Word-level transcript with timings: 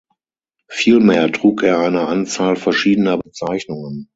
Vielmehr 0.67 1.31
trug 1.31 1.61
er 1.61 1.77
eine 1.81 2.07
Anzahl 2.07 2.55
verschiedener 2.55 3.19
Bezeichnungen. 3.19 4.09